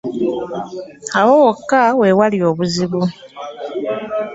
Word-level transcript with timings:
Awo 1.19 1.33
wokka 1.43 1.81
we 1.99 2.07
wali 2.19 2.37
obuzibu. 2.49 3.01